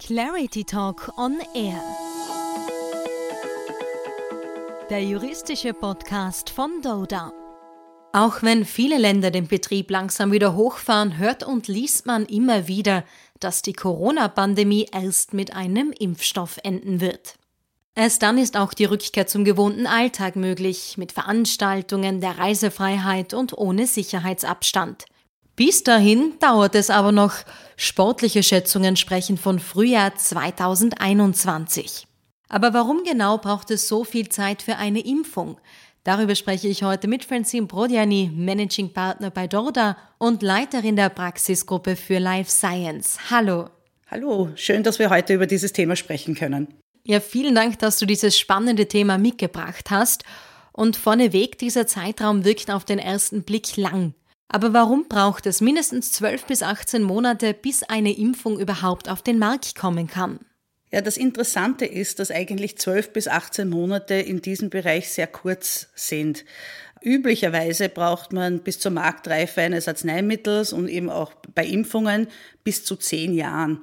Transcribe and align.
Clarity 0.00 0.64
Talk 0.64 1.12
on 1.18 1.36
Air. 1.54 1.78
Der 4.88 5.04
juristische 5.04 5.74
Podcast 5.74 6.48
von 6.48 6.80
Doda. 6.82 7.30
Auch 8.14 8.42
wenn 8.42 8.64
viele 8.64 8.96
Länder 8.96 9.30
den 9.30 9.46
Betrieb 9.46 9.90
langsam 9.90 10.32
wieder 10.32 10.56
hochfahren, 10.56 11.18
hört 11.18 11.44
und 11.44 11.68
liest 11.68 12.06
man 12.06 12.24
immer 12.24 12.66
wieder, 12.66 13.04
dass 13.40 13.60
die 13.60 13.74
Corona-Pandemie 13.74 14.86
erst 14.90 15.34
mit 15.34 15.54
einem 15.54 15.92
Impfstoff 15.92 16.58
enden 16.64 17.02
wird. 17.02 17.34
Erst 17.94 18.22
dann 18.22 18.38
ist 18.38 18.56
auch 18.56 18.72
die 18.72 18.86
Rückkehr 18.86 19.26
zum 19.26 19.44
gewohnten 19.44 19.86
Alltag 19.86 20.34
möglich, 20.34 20.96
mit 20.96 21.12
Veranstaltungen, 21.12 22.22
der 22.22 22.38
Reisefreiheit 22.38 23.34
und 23.34 23.56
ohne 23.56 23.86
Sicherheitsabstand. 23.86 25.04
Bis 25.60 25.84
dahin 25.84 26.38
dauert 26.40 26.74
es 26.74 26.88
aber 26.88 27.12
noch. 27.12 27.34
Sportliche 27.76 28.42
Schätzungen 28.42 28.96
sprechen 28.96 29.36
von 29.36 29.58
Frühjahr 29.58 30.16
2021. 30.16 32.06
Aber 32.48 32.72
warum 32.72 33.04
genau 33.04 33.36
braucht 33.36 33.70
es 33.70 33.86
so 33.86 34.02
viel 34.04 34.30
Zeit 34.30 34.62
für 34.62 34.76
eine 34.76 35.00
Impfung? 35.00 35.60
Darüber 36.02 36.34
spreche 36.34 36.66
ich 36.66 36.82
heute 36.82 37.08
mit 37.08 37.26
Francine 37.26 37.66
Brodiani, 37.66 38.32
Managing 38.34 38.94
Partner 38.94 39.28
bei 39.28 39.46
Dorda 39.46 39.98
und 40.16 40.42
Leiterin 40.42 40.96
der 40.96 41.10
Praxisgruppe 41.10 41.94
für 41.94 42.18
Life 42.20 42.50
Science. 42.50 43.18
Hallo. 43.30 43.68
Hallo, 44.10 44.48
schön, 44.54 44.82
dass 44.82 44.98
wir 44.98 45.10
heute 45.10 45.34
über 45.34 45.46
dieses 45.46 45.74
Thema 45.74 45.94
sprechen 45.94 46.34
können. 46.34 46.68
Ja, 47.04 47.20
vielen 47.20 47.54
Dank, 47.54 47.78
dass 47.80 47.98
du 47.98 48.06
dieses 48.06 48.38
spannende 48.38 48.88
Thema 48.88 49.18
mitgebracht 49.18 49.90
hast. 49.90 50.24
Und 50.72 50.96
vorneweg, 50.96 51.58
dieser 51.58 51.86
Zeitraum 51.86 52.46
wirkt 52.46 52.70
auf 52.70 52.86
den 52.86 52.98
ersten 52.98 53.42
Blick 53.42 53.76
lang. 53.76 54.14
Aber 54.52 54.72
warum 54.72 55.06
braucht 55.08 55.46
es 55.46 55.60
mindestens 55.60 56.10
12 56.10 56.46
bis 56.46 56.62
18 56.64 57.04
Monate, 57.04 57.54
bis 57.54 57.84
eine 57.84 58.18
Impfung 58.18 58.58
überhaupt 58.58 59.08
auf 59.08 59.22
den 59.22 59.38
Markt 59.38 59.76
kommen 59.76 60.08
kann? 60.08 60.40
Ja, 60.90 61.00
das 61.00 61.16
Interessante 61.16 61.86
ist, 61.86 62.18
dass 62.18 62.32
eigentlich 62.32 62.76
12 62.76 63.12
bis 63.12 63.28
18 63.28 63.70
Monate 63.70 64.14
in 64.14 64.42
diesem 64.42 64.68
Bereich 64.68 65.08
sehr 65.08 65.28
kurz 65.28 65.86
sind. 65.94 66.44
Üblicherweise 67.00 67.88
braucht 67.88 68.32
man 68.32 68.58
bis 68.58 68.80
zur 68.80 68.90
Marktreife 68.90 69.60
eines 69.60 69.86
Arzneimittels 69.86 70.72
und 70.72 70.88
eben 70.88 71.10
auch 71.10 71.32
bei 71.54 71.64
Impfungen 71.64 72.26
bis 72.64 72.84
zu 72.84 72.96
10 72.96 73.32
Jahren. 73.34 73.82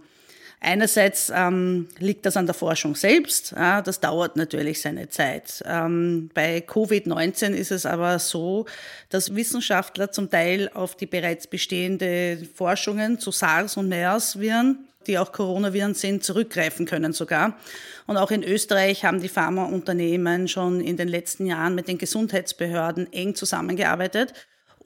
Einerseits 0.59 1.31
ähm, 1.33 1.87
liegt 1.99 2.25
das 2.25 2.35
an 2.35 2.47
der 2.47 2.55
Forschung 2.55 2.95
selbst, 2.95 3.51
ja, 3.51 3.81
das 3.81 3.99
dauert 3.99 4.35
natürlich 4.37 4.81
seine 4.81 5.07
Zeit. 5.07 5.63
Ähm, 5.65 6.31
bei 6.33 6.59
Covid-19 6.59 7.51
ist 7.51 7.71
es 7.71 7.85
aber 7.85 8.17
so, 8.17 8.65
dass 9.09 9.35
Wissenschaftler 9.35 10.11
zum 10.11 10.31
Teil 10.31 10.69
auf 10.73 10.95
die 10.95 11.05
bereits 11.05 11.45
bestehende 11.45 12.39
Forschungen 12.55 13.19
zu 13.19 13.31
SARS 13.31 13.77
und 13.77 13.87
MERS-Viren 13.87 14.87
die 15.07 15.17
auch 15.17 15.31
Coronaviren 15.31 15.93
sind, 15.93 16.23
zurückgreifen 16.23 16.85
können 16.85 17.13
sogar. 17.13 17.57
Und 18.05 18.17
auch 18.17 18.29
in 18.29 18.43
Österreich 18.43 19.05
haben 19.05 19.21
die 19.21 19.29
Pharmaunternehmen 19.29 20.49
schon 20.49 20.81
in 20.81 20.97
den 20.97 21.07
letzten 21.07 21.45
Jahren 21.45 21.75
mit 21.75 21.87
den 21.87 21.97
Gesundheitsbehörden 21.97 23.11
eng 23.13 23.33
zusammengearbeitet 23.33 24.33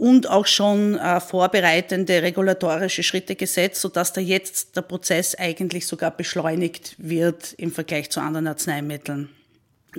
und 0.01 0.27
auch 0.27 0.47
schon 0.47 0.97
äh, 0.97 1.19
vorbereitende 1.19 2.23
regulatorische 2.23 3.03
Schritte 3.03 3.35
gesetzt, 3.35 3.81
sodass 3.81 4.11
da 4.11 4.19
jetzt 4.19 4.75
der 4.75 4.81
Prozess 4.81 5.35
eigentlich 5.35 5.85
sogar 5.85 6.09
beschleunigt 6.09 6.95
wird 6.97 7.53
im 7.59 7.71
Vergleich 7.71 8.09
zu 8.09 8.19
anderen 8.19 8.47
Arzneimitteln. 8.47 9.29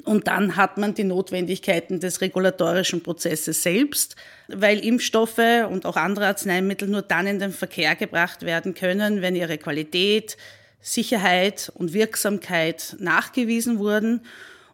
Und 0.04 0.26
dann 0.26 0.56
hat 0.56 0.76
man 0.76 0.94
die 0.94 1.04
Notwendigkeiten 1.04 2.00
des 2.00 2.20
regulatorischen 2.20 3.04
Prozesses 3.04 3.62
selbst, 3.62 4.16
weil 4.48 4.84
Impfstoffe 4.84 5.68
und 5.70 5.86
auch 5.86 5.94
andere 5.94 6.26
Arzneimittel 6.26 6.88
nur 6.88 7.02
dann 7.02 7.28
in 7.28 7.38
den 7.38 7.52
Verkehr 7.52 7.94
gebracht 7.94 8.42
werden 8.42 8.74
können, 8.74 9.22
wenn 9.22 9.36
ihre 9.36 9.56
Qualität, 9.56 10.36
Sicherheit 10.80 11.70
und 11.76 11.92
Wirksamkeit 11.92 12.96
nachgewiesen 12.98 13.78
wurden 13.78 14.22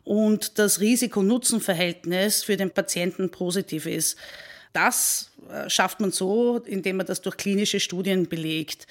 und 0.05 0.59
das 0.59 0.81
Risiko-Nutzen-Verhältnis 0.81 2.45
für 2.45 2.57
den 2.57 2.71
Patienten 2.71 3.31
positiv 3.31 3.85
ist. 3.85 4.17
Das 4.73 5.31
äh, 5.51 5.69
schafft 5.69 6.01
man 6.01 6.11
so, 6.11 6.59
indem 6.59 6.97
man 6.99 7.07
das 7.07 7.23
durch 7.23 7.37
klinische 7.37 7.81
Studien 7.81 8.29
belegt. 8.29 8.87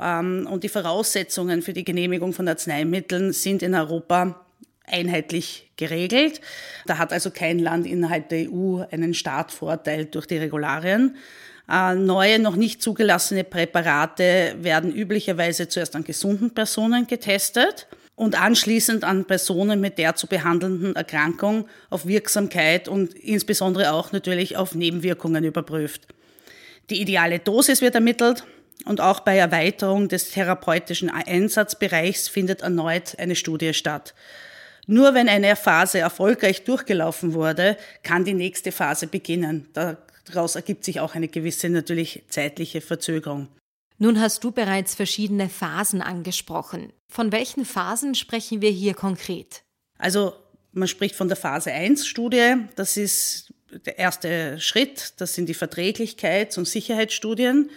Ähm, 0.00 0.48
und 0.50 0.64
die 0.64 0.68
Voraussetzungen 0.68 1.62
für 1.62 1.72
die 1.72 1.84
Genehmigung 1.84 2.32
von 2.32 2.48
Arzneimitteln 2.48 3.32
sind 3.32 3.62
in 3.62 3.74
Europa 3.74 4.44
einheitlich 4.86 5.70
geregelt. 5.76 6.40
Da 6.86 6.98
hat 6.98 7.12
also 7.12 7.30
kein 7.30 7.58
Land 7.58 7.86
innerhalb 7.86 8.28
der 8.28 8.50
EU 8.50 8.82
einen 8.90 9.14
Startvorteil 9.14 10.06
durch 10.06 10.26
die 10.26 10.36
Regularien. 10.36 11.16
Äh, 11.70 11.94
neue, 11.94 12.38
noch 12.38 12.56
nicht 12.56 12.82
zugelassene 12.82 13.44
Präparate 13.44 14.56
werden 14.58 14.92
üblicherweise 14.92 15.68
zuerst 15.68 15.96
an 15.96 16.04
gesunden 16.04 16.52
Personen 16.52 17.06
getestet 17.06 17.86
und 18.22 18.40
anschließend 18.40 19.02
an 19.02 19.24
Personen 19.24 19.80
mit 19.80 19.98
der 19.98 20.14
zu 20.14 20.28
behandelnden 20.28 20.94
Erkrankung 20.94 21.66
auf 21.90 22.06
Wirksamkeit 22.06 22.86
und 22.86 23.14
insbesondere 23.14 23.92
auch 23.92 24.12
natürlich 24.12 24.56
auf 24.56 24.76
Nebenwirkungen 24.76 25.42
überprüft. 25.42 26.06
Die 26.88 27.00
ideale 27.00 27.40
Dosis 27.40 27.80
wird 27.80 27.96
ermittelt 27.96 28.44
und 28.84 29.00
auch 29.00 29.20
bei 29.20 29.36
Erweiterung 29.36 30.08
des 30.08 30.30
therapeutischen 30.30 31.10
Einsatzbereichs 31.10 32.28
findet 32.28 32.62
erneut 32.62 33.18
eine 33.18 33.34
Studie 33.34 33.74
statt. 33.74 34.14
Nur 34.86 35.14
wenn 35.14 35.28
eine 35.28 35.56
Phase 35.56 35.98
erfolgreich 35.98 36.62
durchgelaufen 36.62 37.34
wurde, 37.34 37.76
kann 38.04 38.24
die 38.24 38.34
nächste 38.34 38.70
Phase 38.70 39.08
beginnen. 39.08 39.66
Daraus 39.72 40.54
ergibt 40.54 40.84
sich 40.84 41.00
auch 41.00 41.16
eine 41.16 41.26
gewisse 41.26 41.68
natürlich 41.70 42.22
zeitliche 42.28 42.82
Verzögerung. 42.82 43.48
Nun 43.98 44.20
hast 44.20 44.42
du 44.44 44.50
bereits 44.50 44.94
verschiedene 44.94 45.48
Phasen 45.48 46.02
angesprochen. 46.02 46.92
Von 47.08 47.32
welchen 47.32 47.64
Phasen 47.64 48.14
sprechen 48.14 48.60
wir 48.62 48.70
hier 48.70 48.94
konkret? 48.94 49.62
Also 49.98 50.34
man 50.72 50.88
spricht 50.88 51.14
von 51.14 51.28
der 51.28 51.36
Phase 51.36 51.70
1 51.70 52.06
Studie. 52.06 52.56
Das 52.76 52.96
ist 52.96 53.52
der 53.86 53.98
erste 53.98 54.58
Schritt. 54.58 55.14
Das 55.18 55.34
sind 55.34 55.48
die 55.48 55.54
Verträglichkeits- 55.54 56.58
und 56.58 56.66
Sicherheitsstudien. 56.66 57.70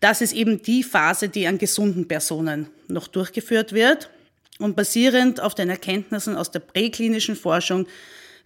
Das 0.00 0.20
ist 0.20 0.32
eben 0.32 0.62
die 0.62 0.82
Phase, 0.82 1.28
die 1.28 1.46
an 1.46 1.58
gesunden 1.58 2.06
Personen 2.06 2.68
noch 2.88 3.08
durchgeführt 3.08 3.72
wird. 3.72 4.10
Und 4.58 4.76
basierend 4.76 5.40
auf 5.40 5.54
den 5.54 5.70
Erkenntnissen 5.70 6.36
aus 6.36 6.50
der 6.50 6.60
präklinischen 6.60 7.36
Forschung 7.36 7.86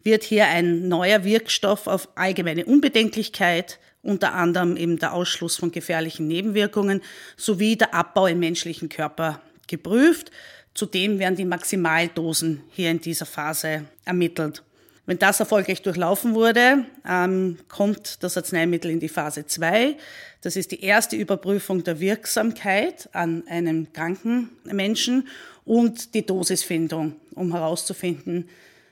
wird 0.03 0.25
hier 0.25 0.47
ein 0.47 0.89
neuer 0.89 1.25
Wirkstoff 1.25 1.87
auf 1.87 2.09
allgemeine 2.17 2.65
Unbedenklichkeit, 2.65 3.79
unter 4.03 4.35
anderem 4.35 4.77
eben 4.77 4.99
der 4.99 5.13
Ausschluss 5.13 5.57
von 5.57 5.73
gefährlichen 5.73 6.27
Nebenwirkungen 6.27 7.03
sowie 7.37 7.77
der 7.77 7.95
Abbau 7.95 8.27
im 8.27 8.39
menschlichen 8.39 8.89
Körper 8.89 9.41
geprüft. 9.67 10.31
Zudem 10.75 11.19
werden 11.19 11.37
die 11.37 11.45
Maximaldosen 11.45 12.63
hier 12.71 12.91
in 12.91 13.01
dieser 13.01 13.27
Phase 13.27 13.85
ermittelt. 14.05 14.63
Wenn 15.07 15.19
das 15.19 15.41
erfolgreich 15.41 15.83
durchlaufen 15.83 16.35
wurde, 16.35 16.85
ähm, 17.05 17.59
kommt 17.69 18.23
das 18.23 18.37
Arzneimittel 18.37 18.93
in 18.93 19.01
die 19.01 19.09
Phase 19.09 19.45
2. 19.45 19.97
Das 20.41 20.55
ist 20.55 20.71
die 20.71 20.85
erste 20.85 21.17
Überprüfung 21.17 21.83
der 21.83 21.99
Wirksamkeit 21.99 23.09
an 23.13 23.43
einem 23.49 23.93
kranken 23.93 24.51
Menschen 24.65 25.27
und 25.65 26.15
die 26.15 26.25
Dosisfindung, 26.25 27.17
um 27.35 27.53
herauszufinden, 27.53 28.49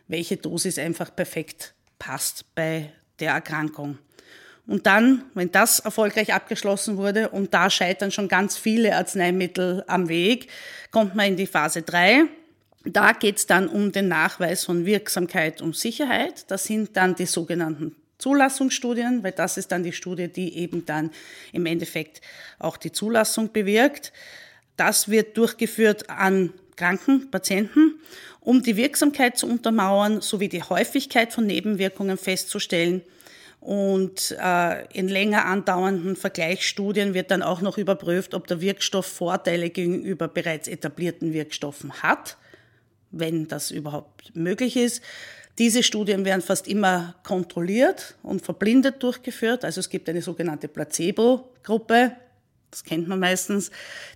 welche 0.08 0.36
Dosis 0.36 0.78
einfach 0.78 1.14
perfekt 1.14 1.74
passt 1.98 2.44
bei 2.54 2.90
der 3.20 3.32
Erkrankung. 3.34 3.98
Und 4.68 4.86
dann, 4.86 5.24
wenn 5.32 5.50
das 5.50 5.80
erfolgreich 5.80 6.34
abgeschlossen 6.34 6.98
wurde, 6.98 7.30
und 7.30 7.54
da 7.54 7.70
scheitern 7.70 8.10
schon 8.10 8.28
ganz 8.28 8.58
viele 8.58 8.94
Arzneimittel 8.94 9.82
am 9.86 10.10
Weg, 10.10 10.48
kommt 10.90 11.14
man 11.14 11.28
in 11.28 11.36
die 11.36 11.46
Phase 11.46 11.80
3. 11.80 12.24
Da 12.84 13.12
geht 13.12 13.38
es 13.38 13.46
dann 13.46 13.66
um 13.66 13.92
den 13.92 14.08
Nachweis 14.08 14.66
von 14.66 14.84
Wirksamkeit 14.84 15.62
und 15.62 15.74
Sicherheit. 15.74 16.50
Das 16.50 16.64
sind 16.64 16.98
dann 16.98 17.14
die 17.14 17.24
sogenannten 17.24 17.96
Zulassungsstudien, 18.18 19.22
weil 19.22 19.32
das 19.32 19.56
ist 19.56 19.72
dann 19.72 19.84
die 19.84 19.92
Studie, 19.92 20.28
die 20.28 20.58
eben 20.58 20.84
dann 20.84 21.12
im 21.52 21.64
Endeffekt 21.64 22.20
auch 22.58 22.76
die 22.76 22.92
Zulassung 22.92 23.50
bewirkt. 23.52 24.12
Das 24.76 25.08
wird 25.08 25.38
durchgeführt 25.38 26.10
an 26.10 26.52
kranken 26.76 27.30
Patienten, 27.30 28.00
um 28.40 28.62
die 28.62 28.76
Wirksamkeit 28.76 29.38
zu 29.38 29.46
untermauern 29.46 30.20
sowie 30.20 30.48
die 30.50 30.62
Häufigkeit 30.62 31.32
von 31.32 31.46
Nebenwirkungen 31.46 32.18
festzustellen. 32.18 33.02
Und 33.68 34.34
äh, 34.42 34.86
in 34.94 35.08
länger 35.08 35.44
andauernden 35.44 36.16
Vergleichsstudien 36.16 37.12
wird 37.12 37.30
dann 37.30 37.42
auch 37.42 37.60
noch 37.60 37.76
überprüft, 37.76 38.32
ob 38.32 38.46
der 38.46 38.62
Wirkstoff 38.62 39.04
Vorteile 39.04 39.68
gegenüber 39.68 40.26
bereits 40.26 40.68
etablierten 40.68 41.34
Wirkstoffen 41.34 42.02
hat, 42.02 42.38
wenn 43.10 43.46
das 43.46 43.70
überhaupt 43.70 44.34
möglich 44.34 44.74
ist. 44.74 45.02
Diese 45.58 45.82
Studien 45.82 46.24
werden 46.24 46.40
fast 46.40 46.66
immer 46.66 47.14
kontrolliert 47.24 48.14
und 48.22 48.42
verblindet 48.42 49.02
durchgeführt. 49.02 49.66
Also 49.66 49.80
es 49.80 49.90
gibt 49.90 50.08
eine 50.08 50.22
sogenannte 50.22 50.68
Placebo-Gruppe, 50.68 52.12
das 52.70 52.84
kennt 52.84 53.06
man 53.06 53.20
meistens. 53.20 53.70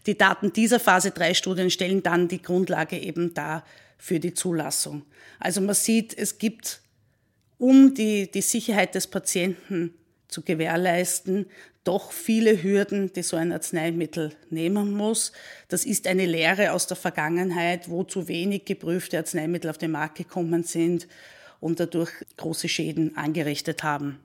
Die 0.06 0.16
Daten 0.16 0.54
dieser 0.54 0.81
Phase 0.81 1.10
3 1.10 1.34
Studien 1.34 1.69
stellen 1.69 2.02
dann 2.02 2.26
die 2.26 2.40
Grundlage 2.40 2.99
eben 2.99 3.34
dar 3.34 3.66
für 3.99 4.19
die 4.19 4.32
Zulassung. 4.32 5.02
Also 5.38 5.60
man 5.60 5.75
sieht, 5.75 6.16
es 6.16 6.38
gibt, 6.38 6.81
um 7.62 7.94
die, 7.94 8.29
die 8.29 8.43
Sicherheit 8.43 8.97
des 8.97 9.06
Patienten 9.06 9.94
zu 10.26 10.43
gewährleisten, 10.43 11.47
doch 11.85 12.11
viele 12.11 12.61
Hürden, 12.61 13.12
die 13.12 13.23
so 13.23 13.37
ein 13.37 13.53
Arzneimittel 13.53 14.32
nehmen 14.50 14.93
muss. 14.93 15.31
Das 15.69 15.85
ist 15.85 16.09
eine 16.09 16.26
Lehre 16.26 16.73
aus 16.73 16.88
der 16.88 16.97
Vergangenheit, 16.97 17.88
wo 17.88 18.03
zu 18.03 18.26
wenig 18.26 18.64
geprüfte 18.64 19.17
Arzneimittel 19.17 19.70
auf 19.70 19.79
den 19.79 19.93
Markt 19.93 20.19
gekommen 20.19 20.64
sind 20.64 21.06
und 21.61 21.79
dadurch 21.79 22.11
große 22.37 22.69
Schäden 22.69 23.17
angerichtet 23.17 23.85
haben. 23.85 24.19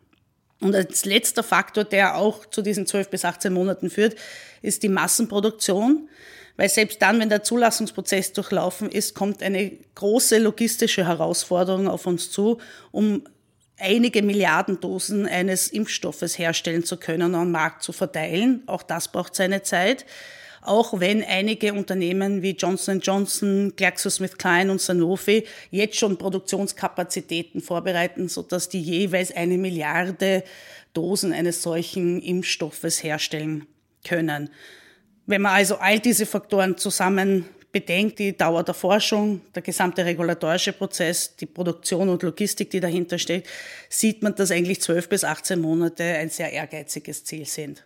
Und 0.60 0.74
als 0.74 1.06
letzter 1.06 1.44
Faktor, 1.44 1.84
der 1.84 2.18
auch 2.18 2.48
zu 2.48 2.64
diesen 2.64 2.88
12 2.88 3.10
bis 3.12 3.24
18 3.24 3.54
Monaten 3.54 3.92
führt, 3.92 4.16
ist 4.64 4.82
die 4.82 4.90
Massenproduktion. 4.90 6.10
Weil 6.58 6.70
selbst 6.70 7.02
dann, 7.02 7.20
wenn 7.20 7.30
der 7.30 7.44
Zulassungsprozess 7.44 8.34
durchlaufen 8.34 8.90
ist, 8.90 9.14
kommt 9.14 9.42
eine 9.44 9.72
große 9.96 10.40
logistische 10.40 11.06
Herausforderung 11.06 11.88
auf 11.88 12.08
uns 12.08 12.32
zu, 12.32 12.58
um 12.92 13.24
einige 13.78 14.24
Milliarden 14.24 14.80
Dosen 14.80 15.28
eines 15.28 15.68
Impfstoffes 15.68 16.38
herstellen 16.38 16.84
zu 16.84 16.98
können 16.98 17.36
und 17.36 17.36
am 17.36 17.52
Markt 17.52 17.84
zu 17.84 17.94
verteilen. 17.94 18.64
Auch 18.66 18.84
das 18.84 19.12
braucht 19.12 19.36
seine 19.36 19.62
Zeit. 19.62 20.06
Auch 20.64 21.00
wenn 21.00 21.24
einige 21.24 21.74
Unternehmen 21.74 22.42
wie 22.42 22.52
Johnson 22.52 23.00
Johnson, 23.00 23.74
GlaxoSmithKline 23.78 24.70
und 24.70 24.82
Sanofi 24.82 25.46
jetzt 25.72 25.96
schon 25.96 26.18
Produktionskapazitäten 26.18 27.62
vorbereiten, 27.62 28.28
sodass 28.28 28.68
die 28.68 28.82
jeweils 28.82 29.34
eine 29.34 29.58
Milliarde 29.58 30.44
Dosen 30.94 31.32
eines 31.32 31.62
solchen 31.62 32.22
Impfstoffes 32.22 33.04
herstellen 33.04 33.68
können. 34.04 34.50
Wenn 35.28 35.42
man 35.42 35.56
also 35.56 35.76
all 35.76 36.00
diese 36.00 36.26
Faktoren 36.26 36.78
zusammen 36.78 37.46
bedenkt, 37.74 38.18
die 38.20 38.36
Dauer 38.36 38.64
der 38.64 38.74
Forschung, 38.74 39.42
der 39.54 39.62
gesamte 39.62 40.06
regulatorische 40.06 40.72
Prozess, 40.72 41.36
die 41.36 41.46
Produktion 41.46 42.08
und 42.08 42.24
Logistik, 42.24 42.70
die 42.72 42.80
dahinter 42.80 43.20
steht, 43.20 43.46
sieht 43.90 44.24
man, 44.24 44.36
dass 44.36 44.52
eigentlich 44.52 44.82
12 44.82 45.10
bis 45.10 45.24
18 45.26 45.60
Monate 45.60 46.04
ein 46.04 46.30
sehr 46.30 46.54
ehrgeiziges 46.54 47.26
Ziel 47.26 47.46
sind. 47.46 47.86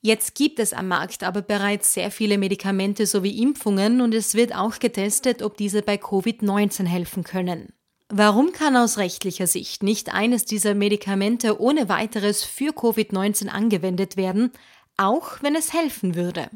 Jetzt 0.00 0.34
gibt 0.34 0.58
es 0.58 0.72
am 0.72 0.88
Markt 0.88 1.22
aber 1.22 1.42
bereits 1.42 1.94
sehr 1.94 2.10
viele 2.10 2.38
Medikamente 2.38 3.06
sowie 3.06 3.40
Impfungen 3.40 4.00
und 4.00 4.12
es 4.12 4.34
wird 4.34 4.54
auch 4.54 4.78
getestet, 4.80 5.42
ob 5.42 5.56
diese 5.56 5.80
bei 5.80 5.94
Covid-19 5.94 6.84
helfen 6.86 7.22
können. 7.24 7.72
Warum 8.08 8.52
kann 8.52 8.76
aus 8.76 8.98
rechtlicher 8.98 9.46
Sicht 9.46 9.82
nicht 9.82 10.12
eines 10.12 10.44
dieser 10.44 10.74
Medikamente 10.74 11.58
ohne 11.58 11.88
weiteres 11.88 12.44
für 12.44 12.72
Covid-19 12.72 13.48
angewendet 13.48 14.18
werden, 14.18 14.50
auch 14.98 15.42
wenn 15.42 15.54
es 15.54 15.72
helfen 15.72 16.14
würde? 16.14 16.50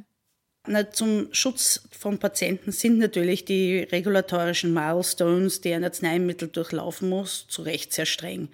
Na, 0.70 0.90
zum 0.90 1.28
Schutz 1.32 1.88
von 1.98 2.18
Patienten 2.18 2.72
sind 2.72 2.98
natürlich 2.98 3.46
die 3.46 3.78
regulatorischen 3.78 4.74
Milestones, 4.74 5.62
die 5.62 5.72
ein 5.72 5.82
Arzneimittel 5.82 6.48
durchlaufen 6.48 7.08
muss, 7.08 7.46
zu 7.48 7.62
Recht 7.62 7.94
sehr 7.94 8.04
streng. 8.04 8.48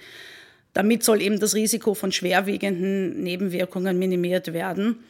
Damit 0.75 1.02
soll 1.02 1.20
eben 1.20 1.40
das 1.40 1.55
Risiko 1.55 1.94
von 1.94 2.12
schwerwiegenden 2.12 3.20
Nebenwirkungen 3.22 3.99
minimiert 3.99 4.52
werden. 4.52 5.05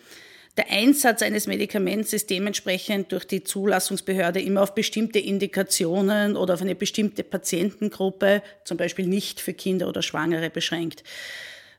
Der 0.56 0.70
Einsatz 0.70 1.20
eines 1.20 1.46
Medikaments 1.46 2.12
ist 2.12 2.30
dementsprechend 2.30 3.12
durch 3.12 3.26
die 3.26 3.44
Zulassungsbehörde 3.44 4.40
immer 4.40 4.62
auf 4.62 4.74
bestimmte 4.74 5.18
Indikationen 5.18 6.36
oder 6.36 6.54
auf 6.54 6.62
eine 6.62 6.74
bestimmte 6.74 7.22
Patientengruppe, 7.22 8.42
zum 8.64 8.76
Beispiel 8.78 9.06
nicht 9.06 9.40
für 9.40 9.52
Kinder 9.52 9.88
oder 9.88 10.00
Schwangere, 10.00 10.48
beschränkt. 10.48 11.02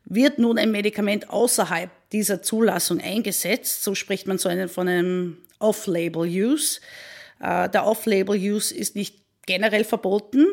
Wird 0.03 0.37
nun 0.37 0.59
ein 0.59 0.71
Medikament 0.71 1.29
außerhalb 1.31 1.89
dieser 2.15 2.41
Zulassung 2.41 3.01
eingesetzt, 3.01 3.83
so 3.83 3.93
spricht 3.93 4.25
man 4.25 4.37
so 4.37 4.47
einen, 4.47 4.69
von 4.69 4.87
einem 4.87 5.37
Off-Label-Use. 5.59 6.79
Äh, 7.41 7.69
der 7.69 7.85
Off-Label-Use 7.85 8.73
ist 8.73 8.95
nicht 8.95 9.17
generell 9.45 9.83
verboten. 9.83 10.47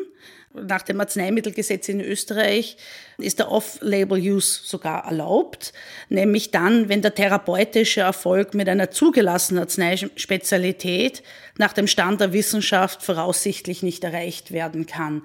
Nach 0.53 0.81
dem 0.81 0.99
Arzneimittelgesetz 0.99 1.87
in 1.87 2.01
Österreich 2.01 2.75
ist 3.17 3.39
der 3.39 3.49
Off-Label-Use 3.49 4.61
sogar 4.65 5.05
erlaubt, 5.05 5.73
nämlich 6.09 6.51
dann, 6.51 6.89
wenn 6.89 7.01
der 7.01 7.15
therapeutische 7.15 8.01
Erfolg 8.01 8.53
mit 8.53 8.67
einer 8.67 8.91
zugelassenen 8.91 9.63
Arzneispezialität 9.63 11.23
nach 11.57 11.73
dem 11.73 11.87
Stand 11.87 12.19
der 12.19 12.33
Wissenschaft 12.33 13.01
voraussichtlich 13.01 13.83
nicht 13.83 14.03
erreicht 14.03 14.51
werden 14.51 14.85
kann. 14.85 15.23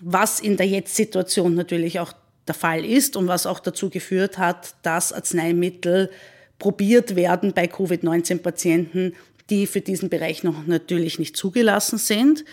Was 0.00 0.38
in 0.38 0.58
der 0.58 0.66
Jetzt-Situation 0.66 1.54
natürlich 1.54 1.98
auch 1.98 2.12
der 2.46 2.54
Fall 2.54 2.84
ist 2.84 3.16
und 3.16 3.28
was 3.28 3.46
auch 3.46 3.60
dazu 3.60 3.90
geführt 3.90 4.38
hat, 4.38 4.74
dass 4.82 5.12
Arzneimittel 5.12 6.10
probiert 6.58 7.16
werden 7.16 7.52
bei 7.52 7.66
Covid-19-Patienten, 7.66 9.14
die 9.50 9.66
für 9.66 9.80
diesen 9.80 10.08
Bereich 10.08 10.42
noch 10.42 10.66
natürlich 10.66 11.18
nicht 11.18 11.36
zugelassen 11.36 11.98
sind. 11.98 12.44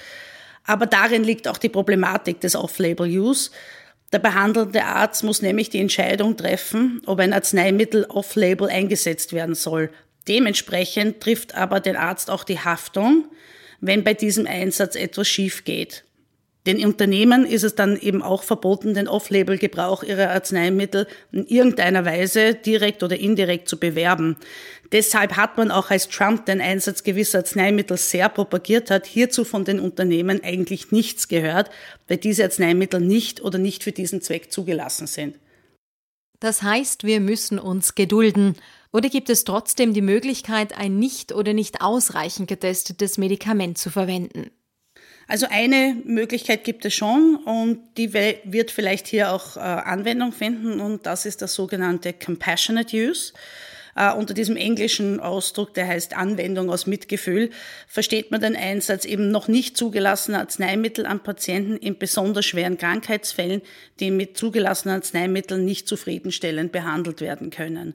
Aber 0.66 0.86
darin 0.86 1.24
liegt 1.24 1.48
auch 1.48 1.58
die 1.58 1.70
Problematik 1.70 2.40
des 2.42 2.56
Off-Label-Use. 2.56 3.52
Der 4.12 4.20
behandelnde 4.20 4.86
Arzt 4.86 5.24
muss 5.24 5.42
nämlich 5.42 5.70
die 5.70 5.80
Entscheidung 5.80 6.38
treffen, 6.38 7.02
ob 7.06 7.20
ein 7.20 7.34
Arzneimittel 7.34 8.06
off-label 8.06 8.70
eingesetzt 8.70 9.34
werden 9.34 9.56
soll. 9.56 9.90
Dementsprechend 10.28 11.20
trifft 11.20 11.56
aber 11.56 11.80
den 11.80 11.96
Arzt 11.96 12.30
auch 12.30 12.44
die 12.44 12.60
Haftung, 12.60 13.26
wenn 13.82 14.04
bei 14.04 14.14
diesem 14.14 14.48
Einsatz 14.48 14.96
etwas 14.96 15.28
schief 15.28 15.66
geht. 15.66 16.06
Den 16.66 16.84
Unternehmen 16.86 17.46
ist 17.46 17.64
es 17.64 17.76
dann 17.76 17.98
eben 17.98 18.22
auch 18.22 18.44
verboten, 18.44 18.94
den 18.94 19.10
Off-Label-Gebrauch 19.10 20.04
ihrer 20.04 20.30
Arzneimittel 20.30 21.08
in 21.34 21.46
irgendeiner 21.46 22.06
Weise 22.06 22.56
direkt 22.56 23.04
oder 23.04 23.20
indirekt 23.20 23.68
zu 23.68 23.78
bewerben. 23.78 24.38
Deshalb 24.94 25.36
hat 25.36 25.58
man 25.58 25.72
auch 25.72 25.90
als 25.90 26.08
Trump 26.08 26.46
den 26.46 26.62
Einsatz 26.62 27.04
gewisser 27.04 27.40
Arzneimittel 27.40 27.98
sehr 27.98 28.30
propagiert 28.30 28.92
hat, 28.92 29.06
hierzu 29.06 29.44
von 29.44 29.66
den 29.66 29.80
Unternehmen 29.82 30.42
eigentlich 30.42 30.92
nichts 30.92 31.28
gehört, 31.28 31.70
weil 32.08 32.18
diese 32.18 32.46
Arzneimittel 32.46 33.02
nicht 33.02 33.42
oder 33.42 33.58
nicht 33.58 33.84
für 33.84 33.92
diesen 33.92 34.22
Zweck 34.22 34.52
zugelassen 34.52 35.08
sind. 35.08 35.36
Das 36.40 36.62
heißt, 36.62 37.04
wir 37.04 37.20
müssen 37.20 37.60
uns 37.60 37.96
gedulden. 37.96 38.56
Oder 38.94 39.10
gibt 39.10 39.30
es 39.30 39.44
trotzdem 39.44 39.94
die 39.94 40.02
Möglichkeit, 40.02 40.78
ein 40.78 41.00
nicht 41.00 41.34
oder 41.34 41.54
nicht 41.54 41.82
ausreichend 41.82 42.48
getestetes 42.48 43.18
Medikament 43.18 43.78
zu 43.78 43.90
verwenden? 43.90 44.52
Also 45.28 45.48
eine 45.50 45.96
Möglichkeit 46.04 46.64
gibt 46.64 46.86
es 46.86 46.94
schon 46.94 47.38
und 47.38 47.80
die 47.98 48.14
wird 48.14 48.72
vielleicht 48.72 49.08
hier 49.08 49.32
auch 49.32 49.58
äh, 49.58 49.60
Anwendung 49.60 50.32
finden 50.32 50.80
und 50.80 51.06
das 51.06 51.26
ist 51.26 51.42
das 51.42 51.54
sogenannte 51.54 52.14
Compassionate 52.14 52.96
Use. 52.96 53.34
Uh, 53.96 54.18
unter 54.18 54.34
diesem 54.34 54.58
englischen 54.58 55.20
Ausdruck, 55.20 55.76
der 55.76 55.88
heißt 55.88 56.18
Anwendung 56.18 56.72
aus 56.72 56.88
Mitgefühl, 56.88 57.52
versteht 57.88 58.32
man 58.32 58.42
den 58.42 58.56
Einsatz 58.56 59.06
eben 59.06 59.30
noch 59.30 59.48
nicht 59.48 59.78
zugelassener 59.78 60.40
Arzneimittel 60.40 61.06
an 61.06 61.22
Patienten 61.22 61.78
in 61.78 62.00
besonders 62.00 62.46
schweren 62.46 62.80
Krankheitsfällen, 62.80 63.62
die 64.00 64.10
mit 64.10 64.36
zugelassenen 64.36 64.96
Arzneimitteln 64.96 65.64
nicht 65.64 65.88
zufriedenstellend 65.88 66.72
behandelt 66.72 67.22
werden 67.22 67.52
können. 67.52 67.94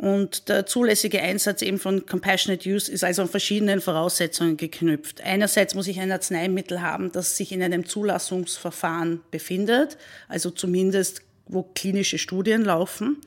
Und 0.00 0.48
der 0.48 0.64
zulässige 0.64 1.20
Einsatz 1.20 1.60
eben 1.60 1.78
von 1.78 2.06
Compassionate 2.06 2.66
Use 2.66 2.90
ist 2.90 3.04
also 3.04 3.20
an 3.22 3.28
verschiedenen 3.28 3.82
Voraussetzungen 3.82 4.56
geknüpft. 4.56 5.20
Einerseits 5.20 5.74
muss 5.74 5.88
ich 5.88 6.00
ein 6.00 6.10
Arzneimittel 6.10 6.80
haben, 6.80 7.12
das 7.12 7.36
sich 7.36 7.52
in 7.52 7.62
einem 7.62 7.84
Zulassungsverfahren 7.84 9.20
befindet, 9.30 9.98
also 10.28 10.50
zumindest 10.50 11.22
wo 11.46 11.64
klinische 11.74 12.16
Studien 12.16 12.64
laufen. 12.64 13.18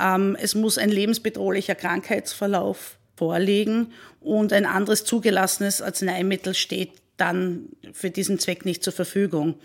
Ähm, 0.00 0.36
es 0.40 0.54
muss 0.54 0.78
ein 0.78 0.90
lebensbedrohlicher 0.90 1.74
Krankheitsverlauf 1.74 2.98
vorliegen 3.16 3.92
und 4.20 4.52
ein 4.52 4.64
anderes 4.64 5.04
zugelassenes 5.04 5.82
Arzneimittel 5.82 6.54
steht 6.54 6.92
dann 7.16 7.68
für 7.92 8.10
diesen 8.10 8.38
Zweck 8.38 8.64
nicht 8.64 8.84
zur 8.84 8.92
Verfügung. 8.92 9.56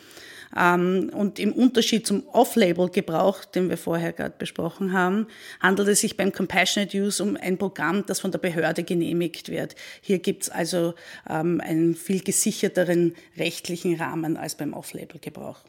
Ähm, 0.55 1.11
und 1.13 1.39
im 1.39 1.53
Unterschied 1.53 2.05
zum 2.05 2.27
Off-Label-Gebrauch, 2.27 3.45
den 3.45 3.69
wir 3.69 3.77
vorher 3.77 4.13
gerade 4.13 4.35
besprochen 4.37 4.93
haben, 4.93 5.27
handelt 5.59 5.87
es 5.87 6.01
sich 6.01 6.17
beim 6.17 6.31
Compassionate 6.31 6.95
Use 6.97 7.23
um 7.23 7.37
ein 7.37 7.57
Programm, 7.57 8.05
das 8.05 8.19
von 8.19 8.31
der 8.31 8.39
Behörde 8.39 8.83
genehmigt 8.83 9.49
wird. 9.49 9.75
Hier 10.01 10.19
gibt 10.19 10.43
es 10.43 10.49
also 10.49 10.93
ähm, 11.29 11.61
einen 11.61 11.95
viel 11.95 12.21
gesicherteren 12.21 13.15
rechtlichen 13.37 13.95
Rahmen 13.95 14.37
als 14.37 14.55
beim 14.55 14.73
Off-Label-Gebrauch. 14.73 15.59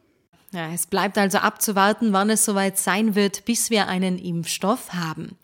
Ja, 0.55 0.73
es 0.73 0.87
bleibt 0.87 1.19
also 1.19 1.39
abzuwarten, 1.39 2.13
wann 2.13 2.31
es 2.31 2.45
soweit 2.45 2.79
sein 2.79 3.17
wird, 3.17 3.45
bis 3.45 3.71
wir 3.71 3.89
einen 3.89 4.19
Impfstoff 4.19 4.93
haben. 4.93 5.37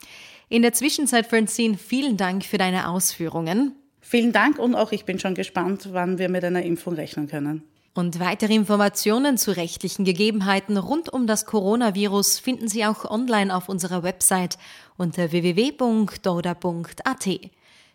In 0.49 0.63
der 0.63 0.73
Zwischenzeit, 0.73 1.27
Francine, 1.27 1.77
vielen 1.77 2.17
Dank 2.17 2.45
für 2.45 2.59
deine 2.59 2.89
Ausführungen. 2.89 3.75
Vielen 4.01 4.33
Dank 4.33 4.59
und 4.59 4.77
auch 4.77 4.93
ich 4.93 5.05
bin 5.05 5.19
schon 5.19 5.35
gespannt, 5.35 5.89
wann 5.93 6.19
wir 6.19 6.29
mit 6.29 6.45
einer 6.45 6.63
Impfung 6.63 6.95
rechnen 6.95 7.27
können. 7.27 7.65
Und 7.93 8.21
weitere 8.21 8.55
Informationen 8.55 9.37
zu 9.37 9.57
rechtlichen 9.57 10.05
Gegebenheiten 10.05 10.77
rund 10.77 11.13
um 11.13 11.27
das 11.27 11.45
Coronavirus 11.45 12.39
finden 12.39 12.69
Sie 12.69 12.87
auch 12.87 13.05
online 13.05 13.55
auf 13.55 13.69
unserer 13.69 14.05
Website 14.05 14.59
unter 14.97 15.33
www.doda.at. 15.33 17.29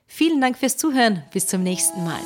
Vielen 0.05 0.41
Dank 0.41 0.57
fürs 0.57 0.75
Zuhören. 0.77 1.23
Bis 1.31 1.47
zum 1.47 1.63
nächsten 1.63 2.03
Mal. 2.03 2.19